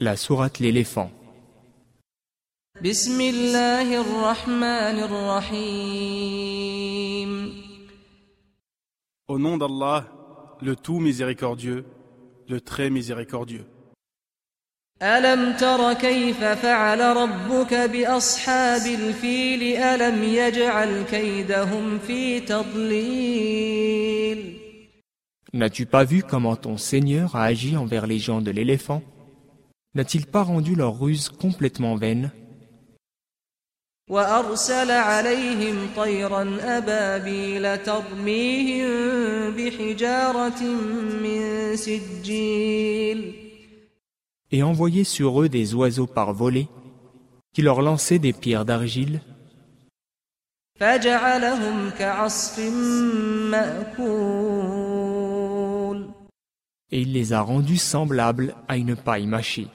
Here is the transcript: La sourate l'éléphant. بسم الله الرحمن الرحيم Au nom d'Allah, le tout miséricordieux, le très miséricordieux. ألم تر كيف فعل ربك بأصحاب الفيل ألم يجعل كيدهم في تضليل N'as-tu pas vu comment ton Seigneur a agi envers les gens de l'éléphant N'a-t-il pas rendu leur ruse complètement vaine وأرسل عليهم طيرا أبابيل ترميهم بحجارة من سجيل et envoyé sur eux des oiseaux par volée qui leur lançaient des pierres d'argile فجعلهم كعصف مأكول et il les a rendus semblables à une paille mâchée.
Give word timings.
La 0.00 0.14
sourate 0.14 0.58
l'éléphant. 0.58 1.10
بسم 2.84 3.20
الله 3.20 4.00
الرحمن 4.00 4.98
الرحيم 5.56 6.36
Au 9.28 9.38
nom 9.38 9.56
d'Allah, 9.56 10.04
le 10.60 10.76
tout 10.76 10.98
miséricordieux, 11.00 11.86
le 12.46 12.60
très 12.60 12.90
miséricordieux. 12.90 13.64
ألم 15.02 15.56
تر 15.56 15.92
كيف 15.92 16.44
فعل 16.44 17.00
ربك 17.00 17.74
بأصحاب 17.74 18.86
الفيل 18.86 19.76
ألم 19.76 20.24
يجعل 20.24 21.02
كيدهم 21.02 21.98
في 21.98 22.40
تضليل 22.40 23.86
N'as-tu 25.54 25.86
pas 25.86 26.04
vu 26.04 26.22
comment 26.22 26.56
ton 26.56 26.76
Seigneur 26.76 27.34
a 27.34 27.44
agi 27.44 27.78
envers 27.78 28.06
les 28.06 28.18
gens 28.18 28.42
de 28.42 28.50
l'éléphant 28.50 29.02
N'a-t-il 29.94 30.26
pas 30.26 30.42
rendu 30.42 30.74
leur 30.74 30.98
ruse 30.98 31.28
complètement 31.28 31.96
vaine 31.96 32.30
وأرسل 34.10 34.90
عليهم 34.90 35.88
طيرا 35.96 36.58
أبابيل 36.60 37.82
ترميهم 37.82 38.90
بحجارة 39.50 40.62
من 41.22 41.76
سجيل 41.76 43.34
et 44.52 44.62
envoyé 44.62 45.02
sur 45.02 45.42
eux 45.42 45.48
des 45.48 45.74
oiseaux 45.74 46.06
par 46.06 46.32
volée 46.32 46.68
qui 47.52 47.62
leur 47.62 47.82
lançaient 47.82 48.20
des 48.20 48.32
pierres 48.32 48.64
d'argile 48.64 49.20
فجعلهم 50.80 51.90
كعصف 51.90 52.58
مأكول 53.50 55.06
et 56.92 57.00
il 57.00 57.12
les 57.12 57.32
a 57.32 57.40
rendus 57.40 57.78
semblables 57.78 58.54
à 58.68 58.76
une 58.76 58.94
paille 58.94 59.26
mâchée. 59.26 59.66